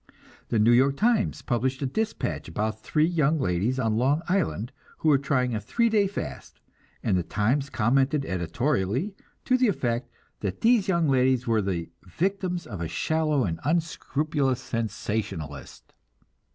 The 0.49 0.57
New 0.57 0.71
York 0.71 0.97
Times 0.97 1.43
published 1.43 1.83
a 1.83 1.85
dispatch 1.85 2.47
about 2.47 2.81
three 2.81 3.05
young 3.05 3.39
ladies 3.39 3.77
on 3.77 3.97
Long 3.97 4.23
Island 4.27 4.71
who 4.97 5.09
were 5.09 5.19
trying 5.19 5.53
a 5.53 5.61
three 5.61 5.89
day 5.89 6.07
fast, 6.07 6.59
and 7.03 7.15
the 7.15 7.21
Times 7.21 7.69
commented 7.69 8.25
editorially 8.25 9.15
to 9.45 9.59
the 9.59 9.67
effect 9.67 10.09
that 10.39 10.61
these 10.61 10.87
young 10.87 11.07
ladies 11.07 11.45
were 11.45 11.61
"the 11.61 11.91
victims 12.03 12.65
of 12.65 12.81
a 12.81 12.87
shallow 12.87 13.43
and 13.43 13.59
unscrupulous 13.63 14.59
sensationalist." 14.59 15.93